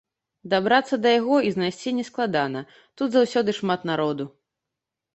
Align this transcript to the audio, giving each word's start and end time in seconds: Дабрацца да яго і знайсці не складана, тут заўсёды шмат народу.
Дабрацца 0.53 0.99
да 1.03 1.11
яго 1.19 1.35
і 1.49 1.53
знайсці 1.57 1.95
не 1.99 2.07
складана, 2.09 2.65
тут 3.01 3.09
заўсёды 3.19 3.51
шмат 3.63 3.81
народу. 3.95 4.23